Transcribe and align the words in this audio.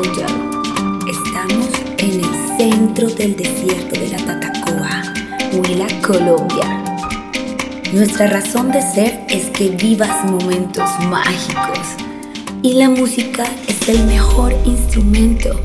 Estamos 0.00 1.70
en 1.98 2.20
el 2.20 2.56
centro 2.56 3.08
del 3.08 3.34
desierto 3.34 3.98
de 3.98 4.08
la 4.10 4.18
Tatacoa, 4.18 5.12
Huila, 5.52 5.88
Colombia. 6.02 6.84
Nuestra 7.92 8.28
razón 8.28 8.70
de 8.70 8.80
ser 8.80 9.24
es 9.28 9.46
que 9.46 9.70
vivas 9.70 10.24
momentos 10.30 10.88
mágicos 11.08 11.80
y 12.62 12.74
la 12.74 12.88
música 12.88 13.44
es 13.66 13.88
el 13.88 14.04
mejor 14.06 14.54
instrumento. 14.64 15.60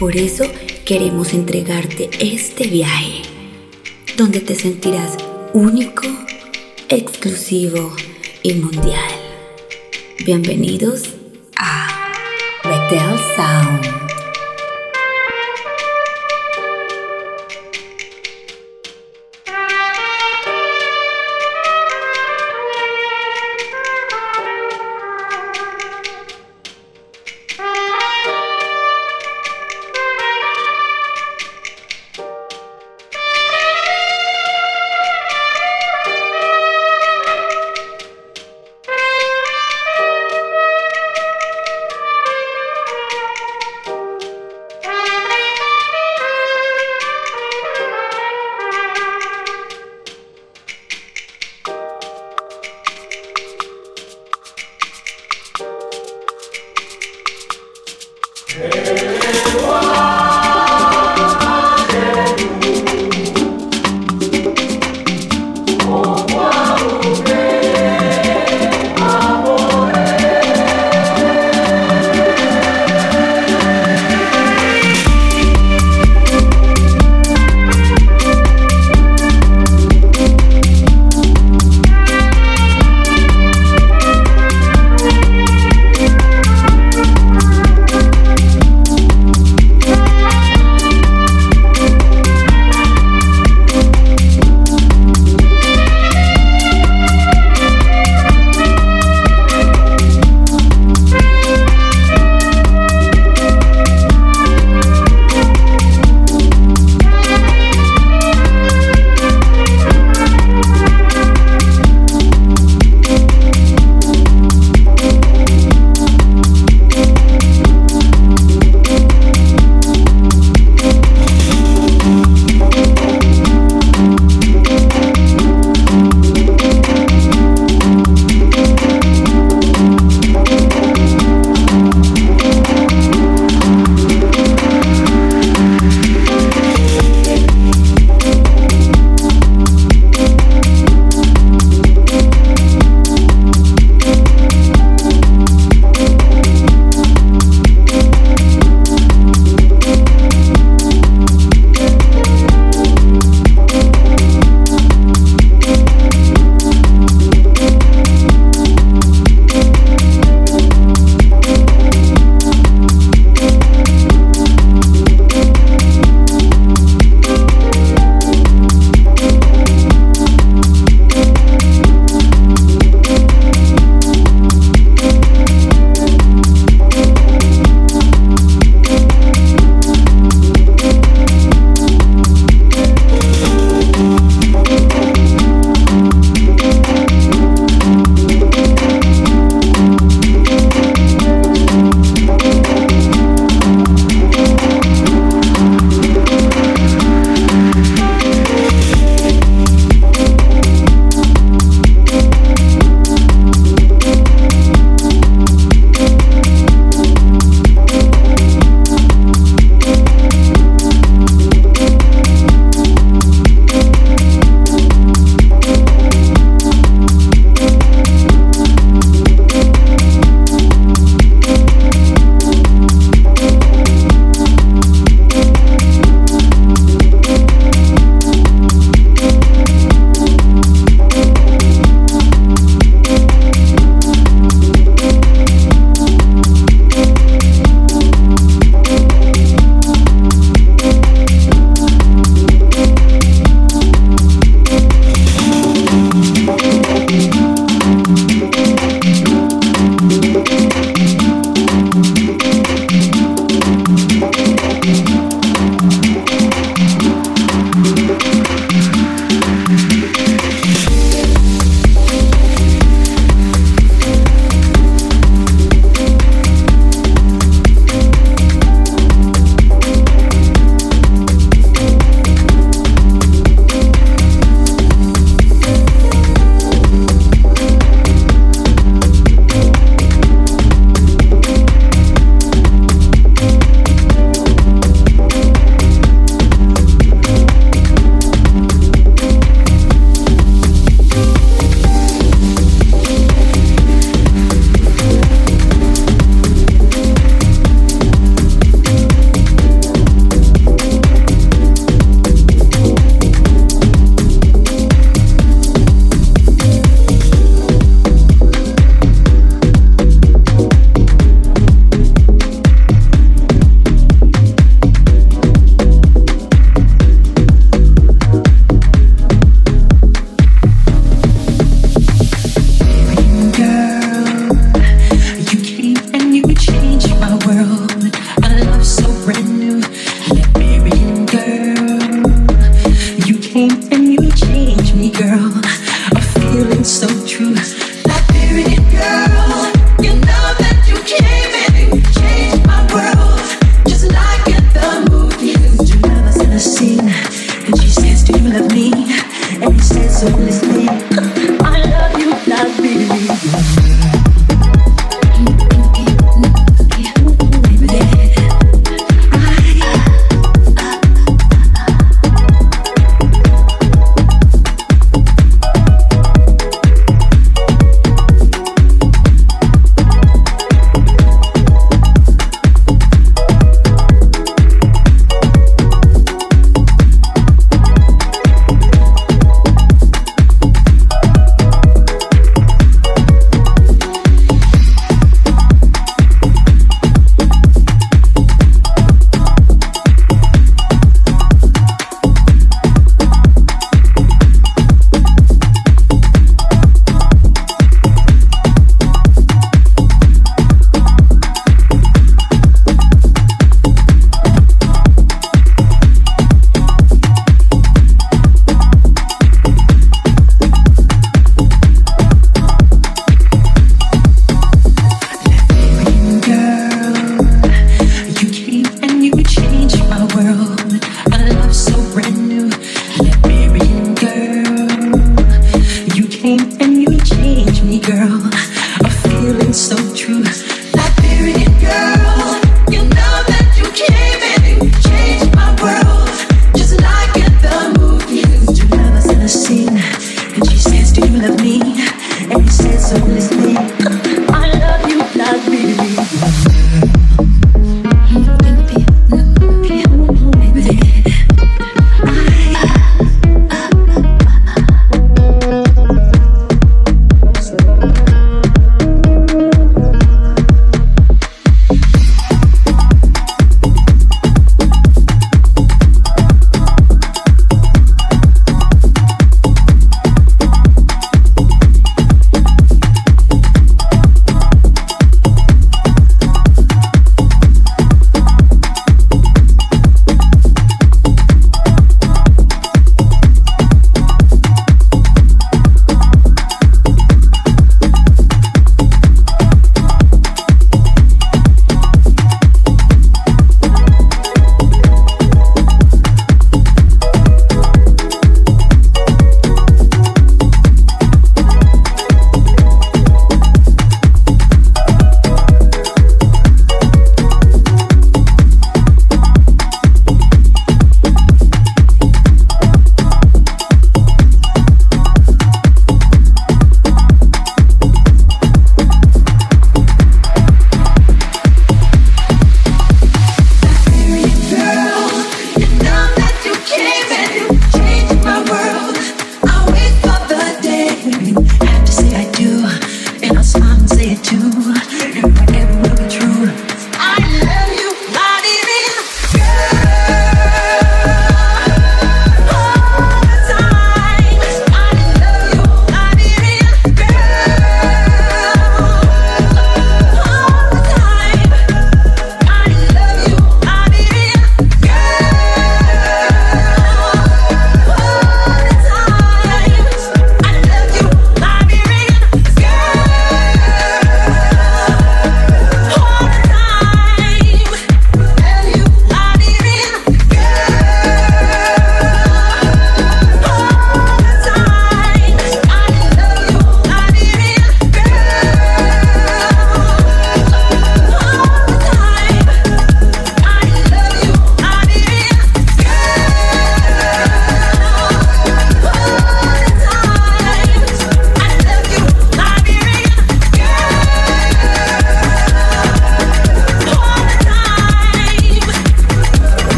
Por 0.00 0.16
eso 0.16 0.42
queremos 0.84 1.32
entregarte 1.32 2.10
este 2.18 2.66
viaje, 2.66 3.22
donde 4.16 4.40
te 4.40 4.56
sentirás 4.56 5.16
único, 5.52 6.08
exclusivo 6.88 7.94
y 8.42 8.54
mundial. 8.54 9.12
Bienvenidos 10.24 11.15
Del 12.88 13.18
Sound. 13.34 14.05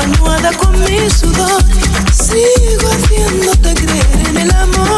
almohada 0.00 0.52
con 0.52 0.78
mi 0.80 1.10
sudor. 1.10 1.62
Sigo 2.12 2.88
haciéndote 2.88 3.74
creer 3.74 4.28
en 4.28 4.36
el 4.38 4.50
amor. 4.52 4.95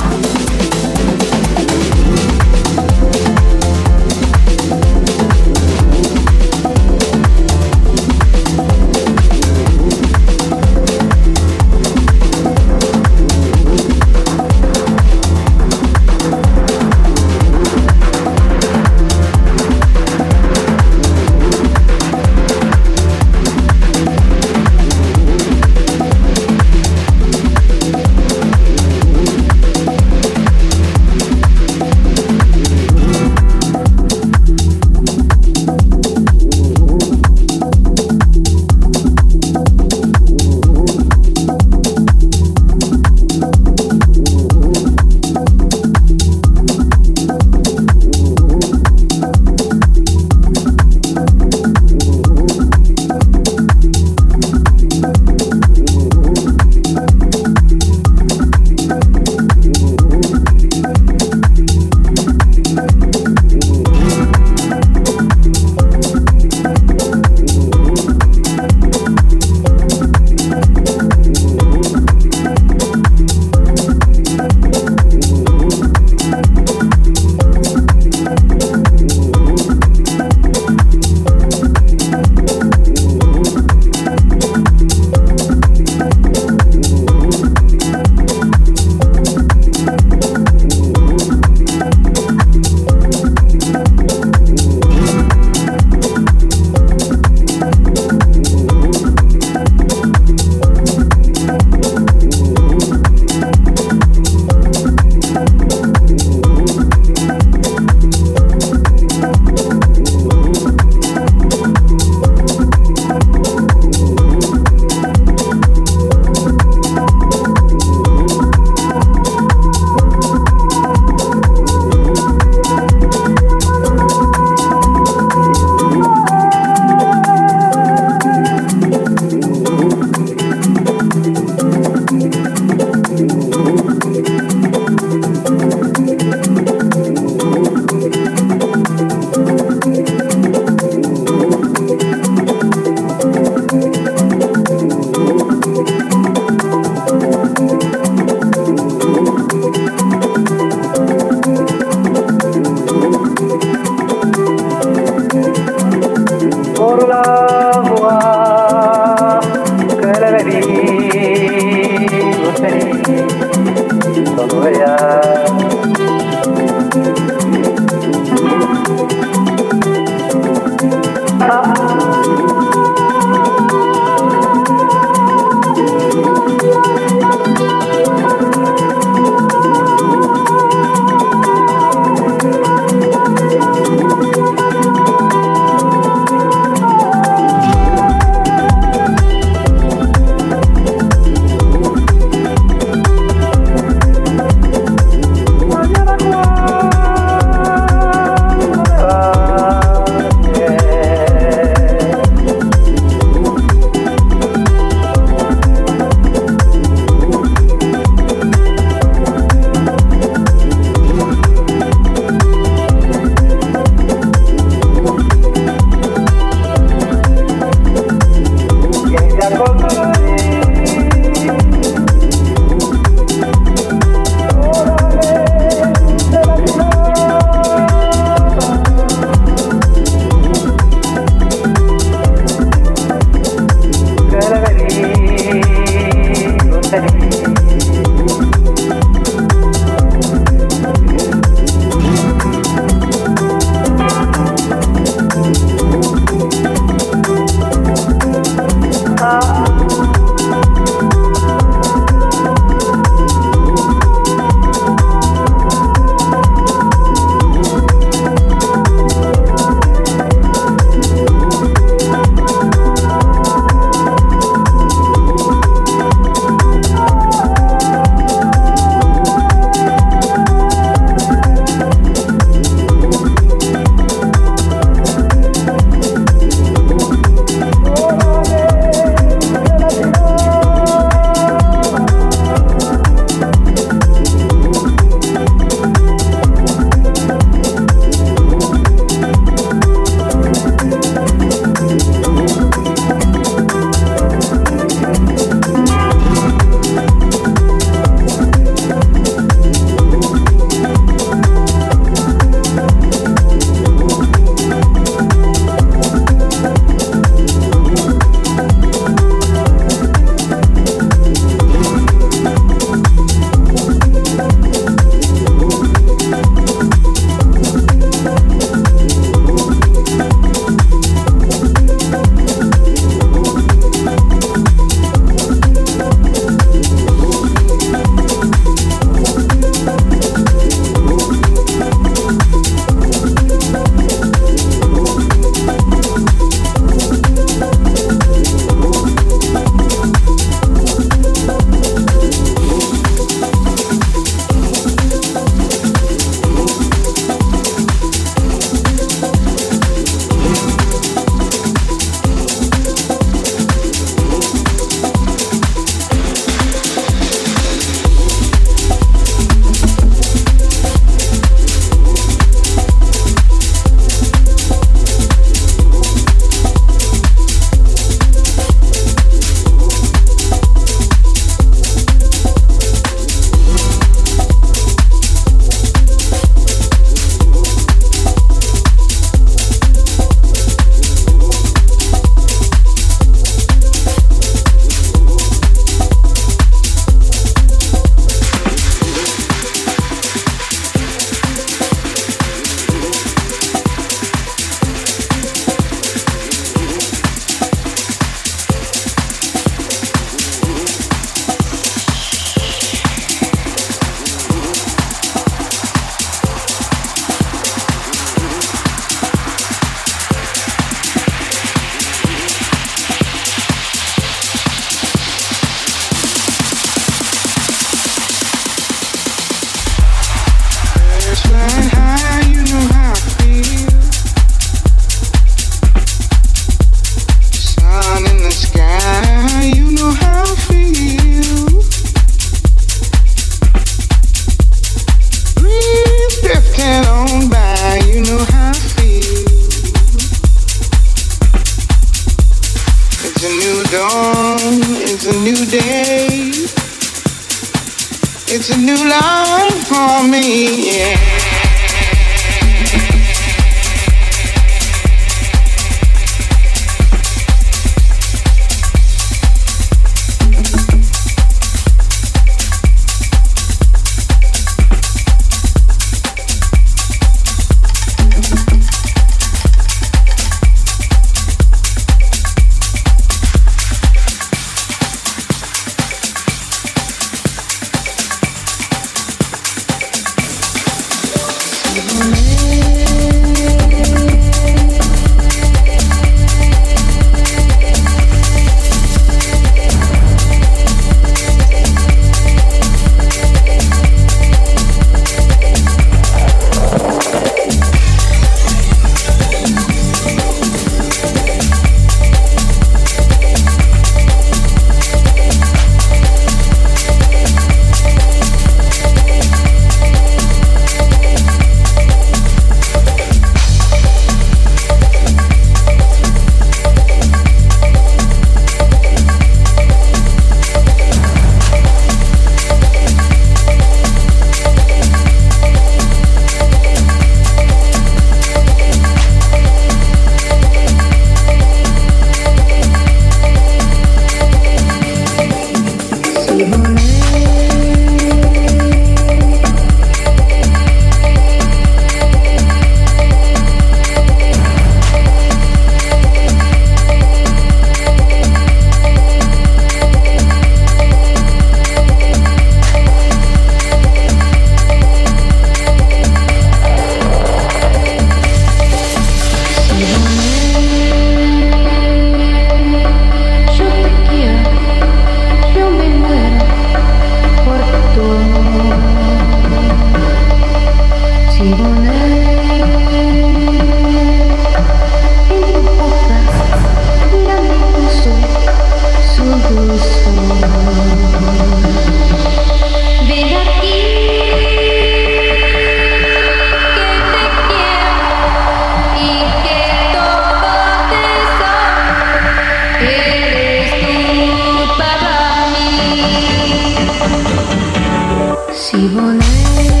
me 599.33 600.00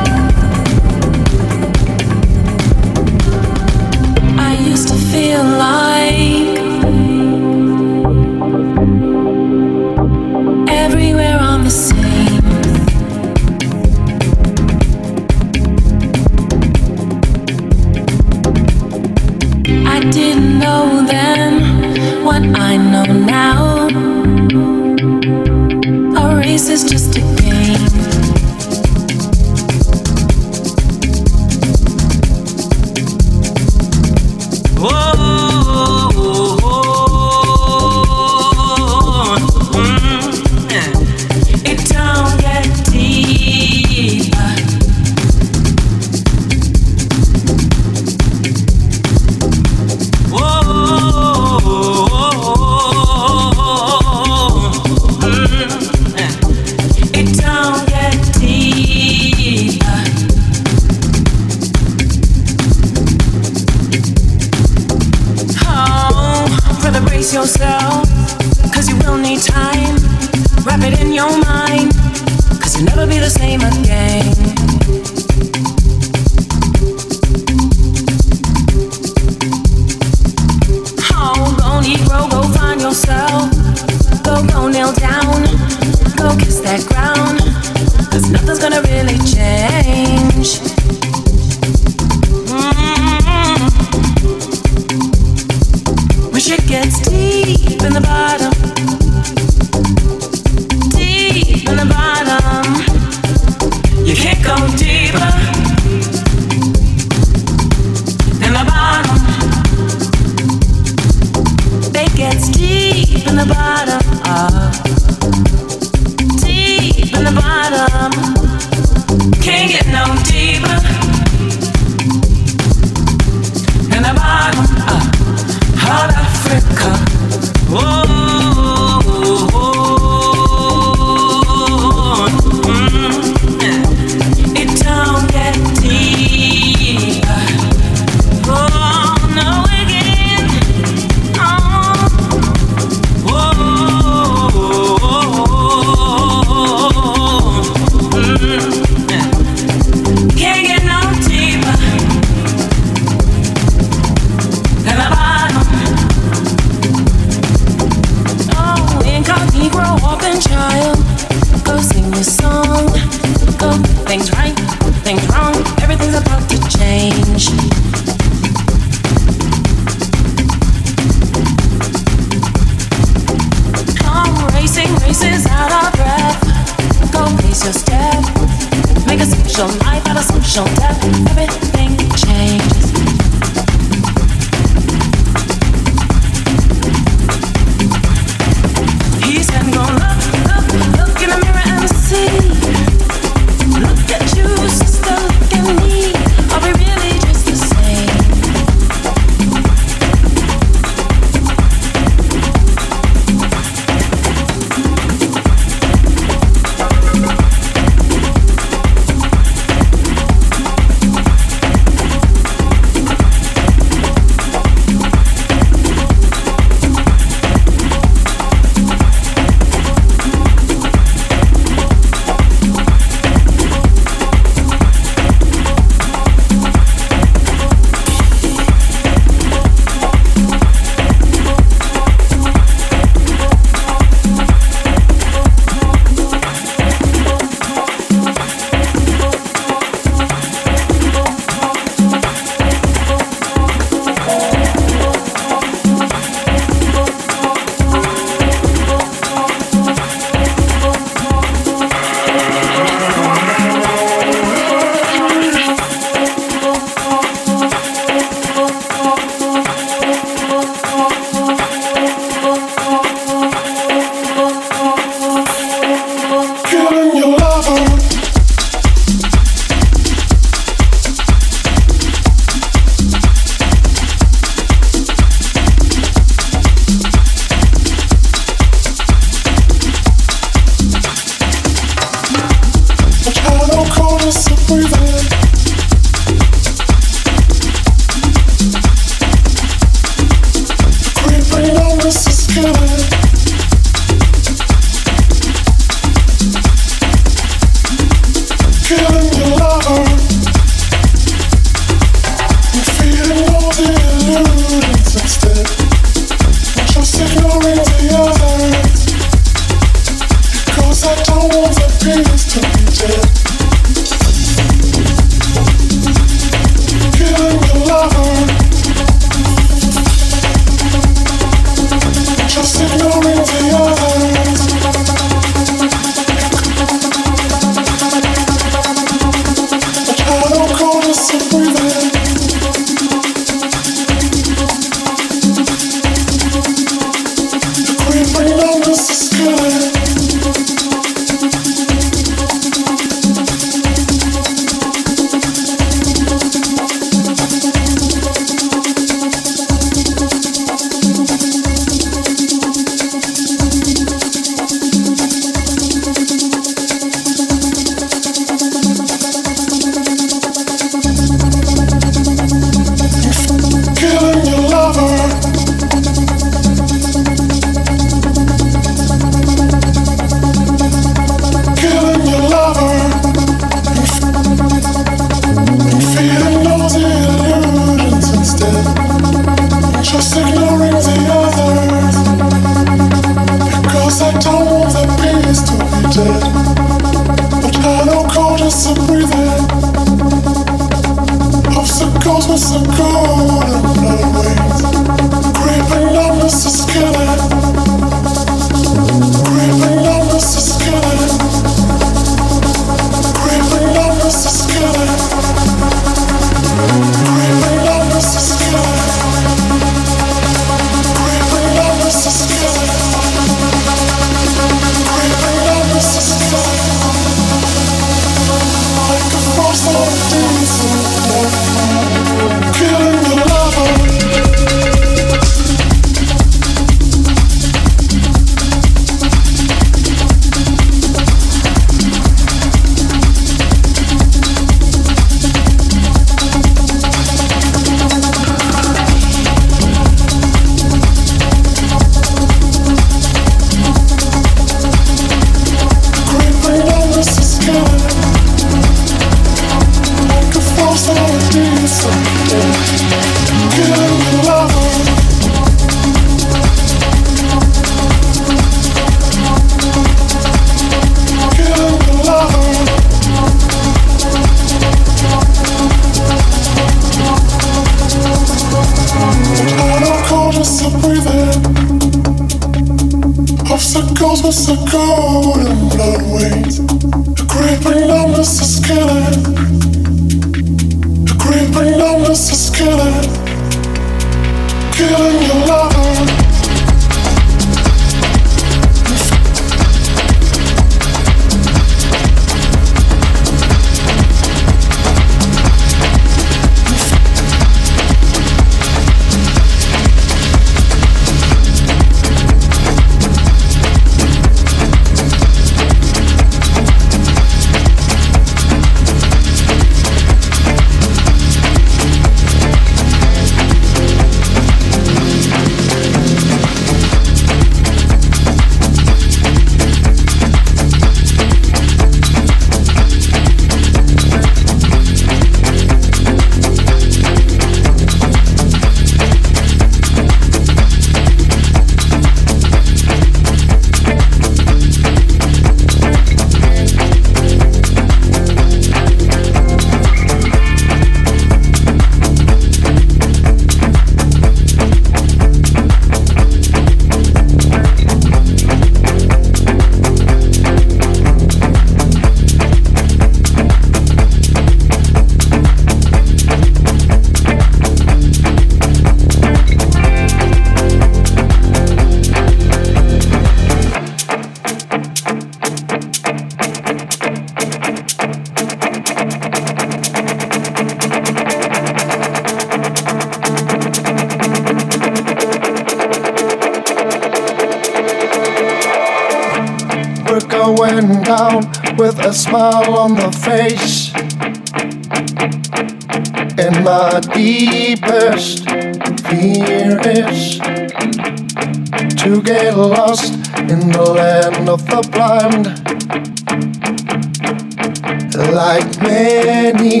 Like 598.48 599.00
many 599.02 600.00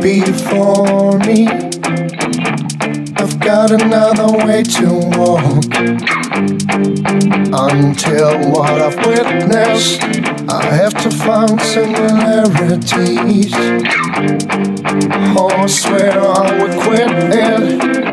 before 0.00 1.18
me, 1.18 1.48
I've 3.16 3.38
got 3.40 3.72
another 3.72 4.30
way 4.46 4.62
to 4.62 4.86
walk 5.16 5.64
until 7.52 8.50
what 8.50 8.80
I've 8.80 8.96
witnessed 9.04 10.00
I 10.48 10.64
have 10.64 10.94
to 11.02 11.10
find 11.10 11.60
similarities. 11.60 13.52
Oh, 15.36 15.48
I 15.48 15.66
swear 15.66 16.20
I 16.20 16.62
would 16.62 16.80
quit 16.80 17.08
it. 17.10 18.09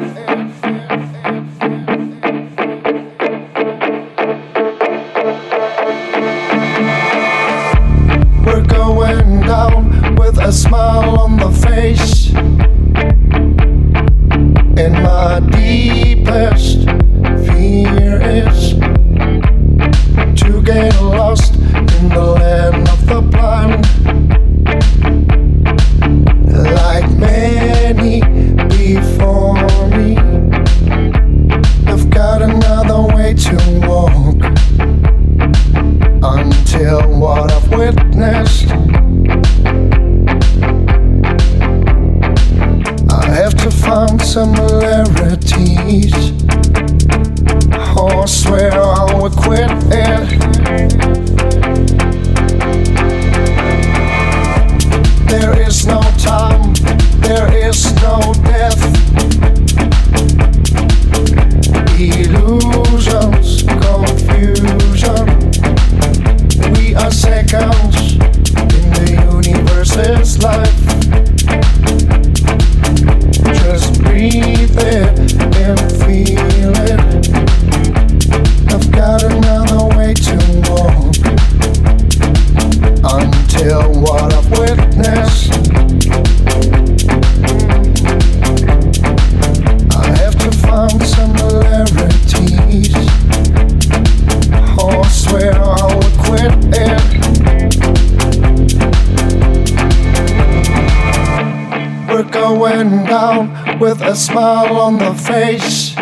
Down 103.20 103.80
with 103.80 104.00
a 104.02 104.16
smile 104.16 104.78
on 104.88 104.94
the 105.00 105.14
face. 105.32 105.98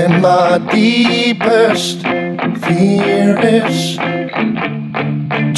And 0.00 0.12
my 0.22 0.48
deepest 0.70 2.00
fear 2.64 3.28
is 3.64 3.76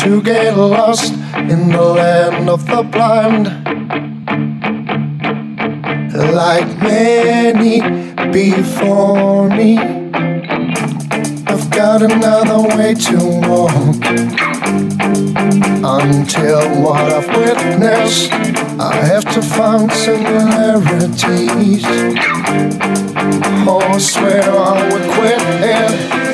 to 0.02 0.10
get 0.30 0.56
lost 0.56 1.12
in 1.52 1.60
the 1.76 1.86
land 2.00 2.48
of 2.56 2.60
the 2.72 2.82
blind. 2.94 3.44
Like 6.42 6.70
many 6.78 7.74
before 8.32 9.48
me, 9.58 9.78
I've 11.52 11.66
got 11.80 12.00
another 12.02 12.60
way 12.76 12.94
to 13.08 13.18
walk. 13.48 14.02
Until 15.96 16.62
what 16.82 17.12
I've 17.18 17.28
witnessed, 17.36 18.63
I 18.78 18.96
have 18.96 19.24
to 19.34 19.40
find 19.40 19.90
similarities. 19.92 21.84
Oh, 23.66 23.80
I 23.80 23.98
swear 23.98 24.42
I 24.42 24.92
would 24.92 25.10
quit 25.12 25.40
it. 25.62 26.33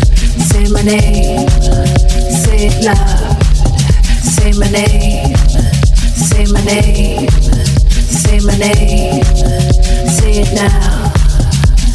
Say 0.61 0.71
my 0.73 0.81
name, 0.83 1.49
say 2.29 2.67
it 2.69 2.85
loud. 2.85 3.41
Say 4.21 4.51
my 4.59 4.69
name, 4.69 5.35
say 6.13 6.45
my 6.53 6.61
name, 6.63 7.27
say 7.89 8.39
my 8.45 8.55
name. 8.57 9.23
Say 10.05 10.41
it 10.41 10.53
now. 10.53 11.11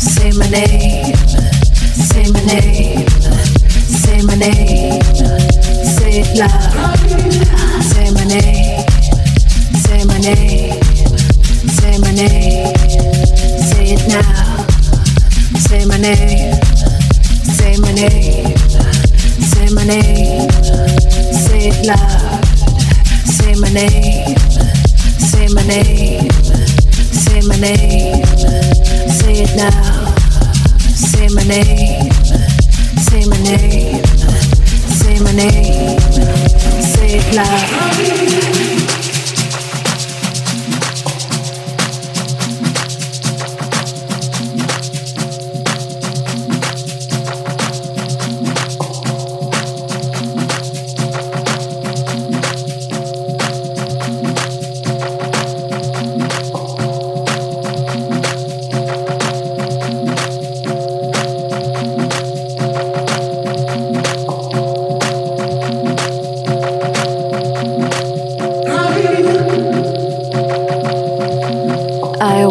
Say 0.00 0.32
my 0.32 0.48
name, 0.50 1.14
say 1.94 2.24
my 2.32 2.40
name, 2.42 3.06
say 5.86 6.22
it 6.22 6.36
loud. 6.36 6.98
Say 7.84 8.10
my 8.10 8.24
name, 8.24 8.84
say 9.78 10.04
my 10.06 10.18
name, 10.18 10.82
say 11.70 11.98
my 11.98 12.10
name. 12.10 12.74
Say 13.62 13.94
it 13.94 14.08
now. 14.08 14.66
Say 15.56 15.84
my 15.84 15.98
name 15.98 16.95
my 17.80 17.92
name, 17.92 18.56
say 19.40 19.68
my 19.74 19.84
name, 19.84 20.50
say 21.32 21.68
it 21.68 21.86
loud. 21.86 22.44
Say 23.26 23.54
my 23.60 23.68
name, 23.72 24.36
say 25.18 25.48
my 25.54 25.62
name, 25.66 26.30
say 27.12 27.40
my 27.46 27.56
name, 27.56 28.24
say 29.10 29.42
it 29.42 29.56
now. 29.56 30.14
Say 30.94 31.28
my 31.34 31.42
name, 31.44 32.12
say 33.02 33.24
my 33.26 33.36
name, 33.42 34.04
say 34.88 35.18
my 35.20 35.32
name, 35.32 35.98
say 36.82 37.18
it 37.18 37.34
loud. 37.36 38.95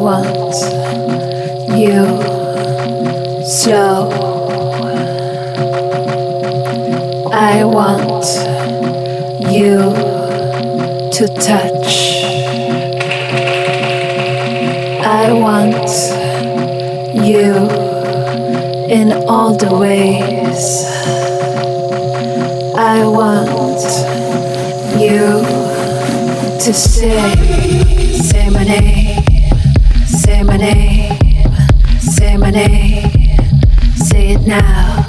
Want 0.06 0.53
you 1.76 2.06
slow. 3.43 4.08
I 7.34 7.64
want 7.64 8.26
you 9.51 9.78
to 11.12 11.28
touch. 11.41 12.22
I 15.03 15.34
want 15.34 15.89
you 17.26 17.56
in 18.88 19.12
all 19.28 19.58
the 19.58 19.76
ways. 19.76 20.86
I 22.78 23.03
want 23.08 23.82
you 25.01 25.26
to 26.64 26.74
say, 26.74 27.18
say 28.22 28.49
my 28.51 28.64
name, 28.64 29.05
now, 34.60 35.06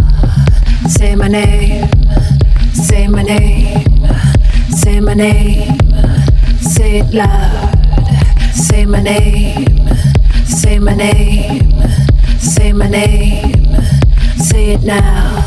say 0.89 1.15
my 1.15 1.29
name, 1.29 1.89
say 2.73 3.07
my 3.07 3.23
name, 3.23 3.85
say 4.81 5.01
my 5.01 5.15
name, 5.15 5.79
say 6.61 6.99
it 7.01 7.15
loud, 7.15 7.75
say 8.55 8.85
my 8.87 9.01
name, 9.01 9.67
say 10.45 10.79
my 10.79 10.95
name, 10.95 11.71
say 12.39 12.73
my 12.73 12.89
name, 12.89 13.65
say 14.49 14.73
it 14.75 14.83
now, 14.83 15.45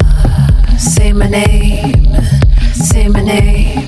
say 0.77 1.11
my 1.13 1.27
name, 1.27 2.05
say 2.73 3.07
my 3.09 3.21
name, 3.21 3.85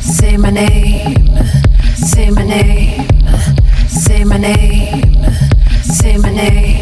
say 0.00 0.36
my 0.36 0.50
name, 0.50 1.26
say 2.10 2.30
my 2.30 2.44
name, 2.44 3.08
say 3.88 4.24
my 4.24 4.38
name, 4.38 5.24
say 5.98 6.16
my 6.18 6.30
name, 6.30 6.73